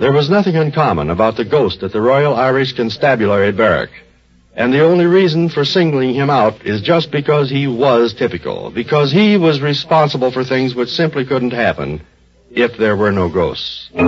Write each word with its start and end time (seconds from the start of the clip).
There 0.00 0.12
was 0.12 0.30
nothing 0.30 0.56
uncommon 0.56 1.10
about 1.10 1.36
the 1.36 1.44
ghost 1.44 1.82
at 1.82 1.92
the 1.92 2.00
Royal 2.00 2.34
Irish 2.34 2.72
Constabulary 2.72 3.52
Barrack. 3.52 3.90
And 4.56 4.72
the 4.72 4.82
only 4.82 5.04
reason 5.04 5.50
for 5.50 5.62
singling 5.66 6.14
him 6.14 6.30
out 6.30 6.64
is 6.64 6.80
just 6.80 7.10
because 7.10 7.50
he 7.50 7.66
was 7.66 8.14
typical, 8.14 8.70
because 8.70 9.12
he 9.12 9.36
was 9.36 9.60
responsible 9.60 10.30
for 10.30 10.42
things 10.42 10.74
which 10.74 10.88
simply 10.88 11.26
couldn't 11.26 11.52
happen 11.52 12.00
if 12.50 12.78
there 12.78 12.96
were 12.96 13.12
no 13.12 13.28
ghosts. 13.28 13.90
The 13.92 14.00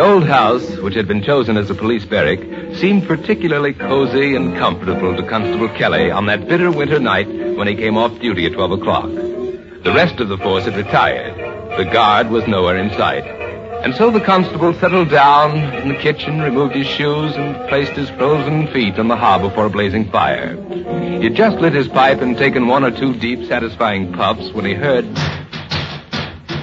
old 0.00 0.26
house, 0.26 0.66
which 0.78 0.94
had 0.94 1.06
been 1.06 1.22
chosen 1.22 1.58
as 1.58 1.68
a 1.68 1.74
police 1.74 2.06
barrack, 2.06 2.40
seemed 2.76 3.06
particularly 3.06 3.74
cozy 3.74 4.34
and 4.34 4.56
comfortable 4.56 5.14
to 5.14 5.28
Constable 5.28 5.68
Kelly 5.68 6.10
on 6.10 6.24
that 6.24 6.48
bitter 6.48 6.70
winter 6.70 7.00
night 7.00 7.28
when 7.28 7.68
he 7.68 7.74
came 7.74 7.98
off 7.98 8.18
duty 8.18 8.46
at 8.46 8.54
12 8.54 8.70
o'clock. 8.80 9.10
The 9.10 9.92
rest 9.94 10.20
of 10.20 10.30
the 10.30 10.38
force 10.38 10.64
had 10.64 10.74
retired. 10.74 11.36
The 11.76 11.84
guard 11.84 12.30
was 12.30 12.46
nowhere 12.48 12.78
in 12.78 12.88
sight. 12.92 13.47
And 13.84 13.94
so 13.94 14.10
the 14.10 14.20
constable 14.20 14.74
settled 14.74 15.08
down 15.08 15.56
in 15.74 15.88
the 15.88 15.94
kitchen, 15.94 16.40
removed 16.40 16.74
his 16.74 16.86
shoes, 16.86 17.34
and 17.36 17.68
placed 17.68 17.92
his 17.92 18.10
frozen 18.10 18.66
feet 18.68 18.98
on 18.98 19.08
the 19.08 19.16
hob 19.16 19.42
before 19.42 19.66
a 19.66 19.70
blazing 19.70 20.10
fire. 20.10 20.56
He 21.18 21.24
had 21.24 21.34
just 21.34 21.58
lit 21.58 21.74
his 21.74 21.88
pipe 21.88 22.20
and 22.20 22.36
taken 22.36 22.66
one 22.66 22.84
or 22.84 22.90
two 22.90 23.14
deep, 23.14 23.46
satisfying 23.46 24.12
puffs 24.12 24.52
when 24.52 24.64
he 24.64 24.74
heard. 24.74 25.06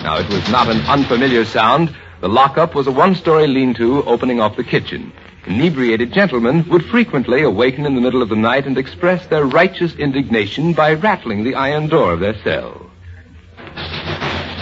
Now, 0.04 0.18
it 0.18 0.30
was 0.30 0.48
not 0.50 0.70
an 0.70 0.82
unfamiliar 0.82 1.46
sound. 1.46 1.96
The 2.22 2.30
lockup 2.30 2.76
was 2.76 2.88
a 2.88 2.92
one-story 2.92 3.48
lean-to 3.48 4.04
opening 4.04 4.40
off 4.40 4.58
the 4.58 4.64
kitchen. 4.64 5.12
Inebriated 5.48 6.12
gentlemen 6.12 6.68
would 6.70 6.86
frequently 6.86 7.44
awaken 7.44 7.86
in 7.86 7.96
the 7.96 8.02
middle 8.02 8.22
of 8.22 8.30
the 8.30 8.36
night 8.36 8.68
and 8.68 8.78
express 8.78 9.26
their 9.28 9.46
righteous 9.46 9.96
indignation 9.96 10.74
by 10.74 10.94
rattling 10.94 11.44
the 11.44 11.56
iron 11.56 11.88
door 11.88 12.14
of 12.14 12.20
their 12.20 12.38
cell. 12.44 12.92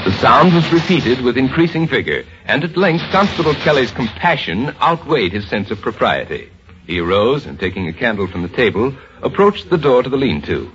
The 0.04 0.12
sound 0.20 0.54
was 0.54 0.70
repeated 0.74 1.22
with 1.22 1.38
increasing 1.38 1.88
vigor, 1.88 2.26
and 2.46 2.66
at 2.66 2.76
length 2.76 3.06
Constable 3.12 3.54
Kelly's 3.54 3.92
compassion 3.92 4.76
outweighed 4.82 5.32
his 5.32 5.48
sense 5.48 5.72
of 5.72 5.80
propriety. 5.80 6.50
He 6.86 7.00
arose 7.00 7.45
and, 7.45 7.58
taking 7.58 7.88
a 7.88 7.94
candle 7.94 8.28
from 8.28 8.42
the 8.42 8.50
table, 8.50 8.94
approached 9.22 9.70
the 9.70 9.78
door 9.78 10.04
to 10.04 10.10
the 10.10 10.18
lean-to. 10.18 10.70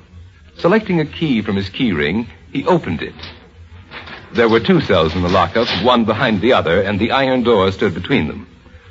Selecting 0.57 1.01
a 1.01 1.05
key 1.05 1.43
from 1.43 1.57
his 1.57 1.69
key 1.69 1.93
ring, 1.93 2.27
he 2.51 2.65
opened 2.65 3.03
it. 3.03 3.15
There 4.33 4.49
were 4.49 4.61
two 4.61 4.81
cells 4.81 5.15
in 5.15 5.23
the 5.23 5.29
lockup, 5.29 5.69
one 5.85 6.07
behind 6.07 6.41
the 6.41 6.55
other, 6.55 6.81
and 6.81 6.99
the 6.99 7.11
iron 7.11 7.43
door 7.43 7.71
stood 7.71 7.93
between 7.93 8.29
them. 8.29 8.49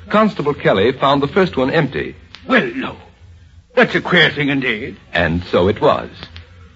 Constable 0.08 0.54
Kelly 0.54 0.92
found 0.92 1.20
the 1.20 1.26
first 1.26 1.56
one 1.56 1.70
empty. 1.70 2.14
Well, 2.46 2.66
no. 2.76 2.96
That's 3.74 3.96
a 3.96 4.00
queer 4.00 4.30
thing 4.30 4.50
indeed. 4.50 4.98
And 5.12 5.42
so 5.44 5.66
it 5.66 5.80
was. 5.80 6.10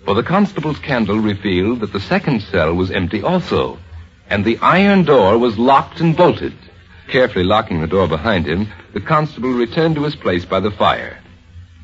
For 0.05 0.14
the 0.14 0.22
constable's 0.22 0.78
candle 0.81 1.19
revealed 1.19 1.81
that 1.81 1.92
the 1.92 2.00
second 2.00 2.42
cell 2.42 2.75
was 2.75 2.91
empty 2.91 3.22
also, 3.22 3.78
and 4.28 4.45
the 4.45 4.58
iron 4.58 5.05
door 5.05 5.39
was 5.39 5.58
locked 5.58 6.00
and 6.00 6.17
bolted. 6.17 6.55
Carefully 7.08 7.45
locking 7.45 7.81
the 7.81 7.86
door 7.86 8.08
behind 8.08 8.47
him, 8.47 8.69
the 8.95 9.00
constable 9.00 9.53
returned 9.53 9.95
to 9.97 10.03
his 10.03 10.17
place 10.17 10.45
by 10.45 10.58
the 10.58 10.73
fire. 10.73 11.19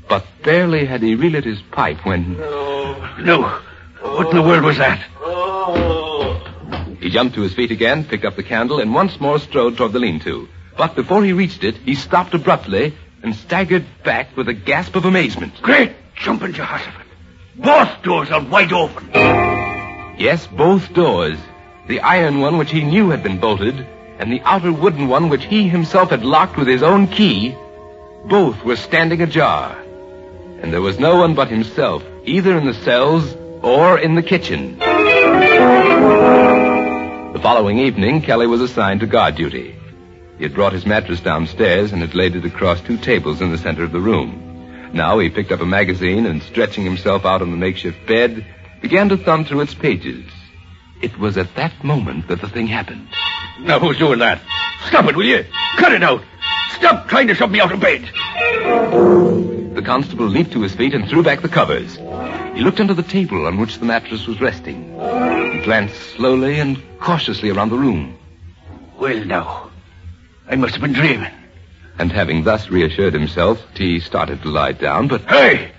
But 0.08 0.26
barely 0.42 0.84
had 0.84 1.02
he 1.02 1.14
relit 1.14 1.44
his 1.44 1.62
pipe 1.70 2.04
when... 2.04 2.36
No. 2.38 3.14
No. 3.20 3.60
What 4.00 4.30
in 4.30 4.36
the 4.36 4.42
world 4.42 4.64
was 4.64 4.78
that? 4.78 4.98
He 7.00 7.10
jumped 7.10 7.36
to 7.36 7.42
his 7.42 7.54
feet 7.54 7.70
again, 7.70 8.04
picked 8.04 8.24
up 8.24 8.34
the 8.34 8.42
candle, 8.42 8.80
and 8.80 8.92
once 8.92 9.20
more 9.20 9.38
strode 9.38 9.76
toward 9.76 9.92
the 9.92 10.00
lean-to. 10.00 10.48
But 10.76 10.96
before 10.96 11.22
he 11.24 11.32
reached 11.32 11.62
it, 11.62 11.76
he 11.76 11.94
stopped 11.94 12.34
abruptly 12.34 12.94
and 13.22 13.34
staggered 13.34 13.86
back 14.02 14.36
with 14.36 14.48
a 14.48 14.54
gasp 14.54 14.96
of 14.96 15.04
amazement. 15.04 15.60
Great 15.62 15.92
jumping 16.16 16.52
Jehoshaphat. 16.52 17.07
Both 17.58 18.02
doors 18.02 18.30
are 18.30 18.44
wide 18.44 18.72
open. 18.72 19.10
Yes, 20.16 20.46
both 20.46 20.94
doors. 20.94 21.38
The 21.88 21.98
iron 22.00 22.40
one 22.40 22.56
which 22.56 22.70
he 22.70 22.84
knew 22.84 23.10
had 23.10 23.24
been 23.24 23.40
bolted, 23.40 23.84
and 24.20 24.30
the 24.30 24.40
outer 24.42 24.72
wooden 24.72 25.08
one 25.08 25.28
which 25.28 25.44
he 25.44 25.68
himself 25.68 26.10
had 26.10 26.24
locked 26.24 26.56
with 26.56 26.68
his 26.68 26.84
own 26.84 27.08
key. 27.08 27.56
Both 28.26 28.62
were 28.62 28.76
standing 28.76 29.22
ajar. 29.22 29.76
And 30.62 30.72
there 30.72 30.80
was 30.80 31.00
no 31.00 31.16
one 31.16 31.34
but 31.34 31.48
himself, 31.48 32.04
either 32.24 32.56
in 32.56 32.64
the 32.64 32.74
cells 32.74 33.34
or 33.62 33.98
in 33.98 34.14
the 34.14 34.22
kitchen. 34.22 34.78
The 37.32 37.40
following 37.42 37.80
evening, 37.80 38.22
Kelly 38.22 38.46
was 38.46 38.60
assigned 38.60 39.00
to 39.00 39.06
guard 39.06 39.34
duty. 39.34 39.74
He 40.36 40.44
had 40.44 40.54
brought 40.54 40.72
his 40.72 40.86
mattress 40.86 41.18
downstairs 41.20 41.92
and 41.92 42.02
had 42.02 42.14
laid 42.14 42.36
it 42.36 42.44
across 42.44 42.80
two 42.80 42.98
tables 42.98 43.40
in 43.40 43.50
the 43.50 43.58
center 43.58 43.82
of 43.82 43.90
the 43.90 43.98
room. 43.98 44.47
Now 44.92 45.18
he 45.18 45.30
picked 45.30 45.52
up 45.52 45.60
a 45.60 45.66
magazine 45.66 46.26
and, 46.26 46.42
stretching 46.42 46.84
himself 46.84 47.24
out 47.24 47.42
on 47.42 47.50
the 47.50 47.56
makeshift 47.56 48.06
bed, 48.06 48.46
began 48.80 49.08
to 49.10 49.16
thumb 49.16 49.44
through 49.44 49.60
its 49.60 49.74
pages. 49.74 50.24
It 51.00 51.18
was 51.18 51.36
at 51.36 51.54
that 51.56 51.84
moment 51.84 52.28
that 52.28 52.40
the 52.40 52.48
thing 52.48 52.66
happened. 52.66 53.08
Now, 53.60 53.78
who's 53.78 53.98
doing 53.98 54.18
that? 54.20 54.40
Stop 54.86 55.06
it, 55.06 55.16
will 55.16 55.26
you? 55.26 55.44
Cut 55.76 55.92
it 55.92 56.02
out. 56.02 56.22
Stop 56.72 57.08
trying 57.08 57.28
to 57.28 57.34
shove 57.34 57.50
me 57.50 57.60
out 57.60 57.72
of 57.72 57.80
bed. 57.80 58.02
The 59.74 59.82
constable 59.84 60.26
leaped 60.26 60.52
to 60.52 60.62
his 60.62 60.74
feet 60.74 60.94
and 60.94 61.08
threw 61.08 61.22
back 61.22 61.40
the 61.40 61.48
covers. 61.48 61.96
He 62.54 62.64
looked 62.64 62.80
under 62.80 62.94
the 62.94 63.02
table 63.02 63.46
on 63.46 63.58
which 63.58 63.78
the 63.78 63.84
mattress 63.84 64.26
was 64.26 64.40
resting. 64.40 64.92
He 64.94 65.60
glanced 65.60 66.00
slowly 66.16 66.58
and 66.58 66.82
cautiously 66.98 67.50
around 67.50 67.70
the 67.70 67.78
room. 67.78 68.18
Well, 68.98 69.24
now. 69.24 69.70
I 70.48 70.56
must 70.56 70.74
have 70.74 70.82
been 70.82 70.94
dreaming. 70.94 71.32
And 71.98 72.12
having 72.12 72.44
thus 72.44 72.70
reassured 72.70 73.12
himself, 73.12 73.60
he 73.74 73.98
started 73.98 74.42
to 74.42 74.48
lie 74.48 74.72
down, 74.72 75.08
but... 75.08 75.22
Hey! 75.22 75.72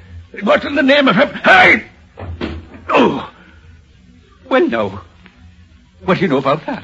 What 0.43 0.65
in 0.65 0.75
the 0.75 0.83
name 0.83 1.07
of 1.07 1.15
him? 1.15 1.29
Hey! 1.29 1.85
Oh! 2.89 3.31
Well, 4.49 4.67
no. 4.67 5.01
What 6.03 6.15
do 6.15 6.21
you 6.21 6.27
know 6.27 6.37
about 6.37 6.65
that? 6.65 6.83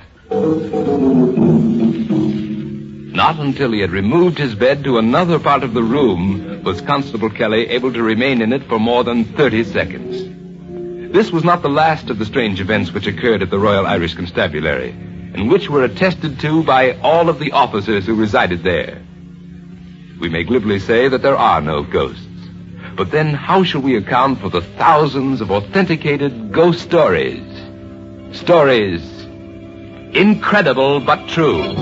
Not 3.15 3.39
until 3.39 3.71
he 3.71 3.79
had 3.79 3.91
removed 3.91 4.37
his 4.37 4.55
bed 4.55 4.83
to 4.83 4.97
another 4.97 5.39
part 5.39 5.63
of 5.63 5.73
the 5.73 5.83
room 5.83 6.63
was 6.63 6.81
Constable 6.81 7.29
Kelly 7.29 7.67
able 7.69 7.91
to 7.93 8.03
remain 8.03 8.41
in 8.41 8.53
it 8.53 8.63
for 8.63 8.79
more 8.79 9.03
than 9.03 9.25
30 9.25 9.63
seconds. 9.65 11.13
This 11.13 11.31
was 11.31 11.43
not 11.43 11.61
the 11.61 11.69
last 11.69 12.09
of 12.09 12.19
the 12.19 12.25
strange 12.25 12.59
events 12.59 12.91
which 12.91 13.07
occurred 13.07 13.41
at 13.41 13.49
the 13.49 13.59
Royal 13.59 13.85
Irish 13.85 14.15
Constabulary, 14.15 14.89
and 14.89 15.49
which 15.49 15.69
were 15.69 15.83
attested 15.83 16.39
to 16.41 16.63
by 16.63 16.97
all 16.99 17.29
of 17.29 17.39
the 17.39 17.51
officers 17.51 18.05
who 18.05 18.15
resided 18.15 18.63
there. 18.63 19.01
We 20.19 20.29
may 20.29 20.43
glibly 20.43 20.79
say 20.79 21.07
that 21.07 21.21
there 21.21 21.37
are 21.37 21.61
no 21.61 21.83
ghosts. 21.83 22.25
But 22.95 23.11
then 23.11 23.33
how 23.33 23.63
shall 23.63 23.81
we 23.81 23.97
account 23.97 24.39
for 24.39 24.49
the 24.49 24.61
thousands 24.61 25.41
of 25.41 25.51
authenticated 25.51 26.51
ghost 26.51 26.81
stories? 26.81 27.43
Stories 28.31 29.01
incredible 30.15 31.01
but 31.01 31.27
true. 31.27 31.75